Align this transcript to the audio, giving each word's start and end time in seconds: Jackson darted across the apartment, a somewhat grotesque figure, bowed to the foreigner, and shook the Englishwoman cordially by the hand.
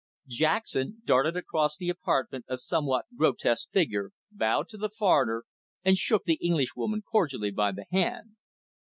Jackson 0.29 1.03
darted 1.05 1.37
across 1.37 1.77
the 1.77 1.87
apartment, 1.89 2.43
a 2.47 2.57
somewhat 2.57 3.05
grotesque 3.15 3.69
figure, 3.69 4.09
bowed 4.31 4.67
to 4.69 4.77
the 4.77 4.89
foreigner, 4.89 5.43
and 5.85 5.95
shook 5.95 6.23
the 6.23 6.39
Englishwoman 6.41 7.03
cordially 7.03 7.51
by 7.51 7.71
the 7.71 7.85
hand. 7.91 8.31